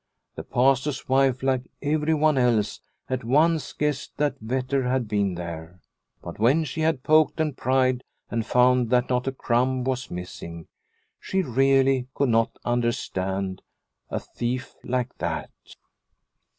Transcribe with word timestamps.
The 0.33 0.41
Pastor's 0.43 1.07
wife, 1.07 1.43
like 1.43 1.61
everyone 1.83 2.35
else, 2.35 2.79
at 3.07 3.23
once 3.23 3.71
guessed 3.71 4.17
that 4.17 4.39
Vetter 4.43 4.89
had 4.89 5.07
been 5.07 5.35
there. 5.35 5.79
But 6.23 6.39
when 6.39 6.63
she 6.63 6.81
had 6.81 7.03
poked 7.03 7.39
and 7.39 7.55
pried 7.55 8.03
and 8.31 8.43
found 8.43 8.89
that 8.89 9.09
not 9.11 9.27
a 9.27 9.31
crumb 9.31 9.83
was 9.83 10.09
missing, 10.09 10.65
she 11.19 11.43
really 11.43 12.07
could 12.15 12.29
not 12.29 12.57
understand 12.65 13.61
a 14.09 14.19
thief 14.19 14.73
like 14.83 15.15
that. 15.19 15.51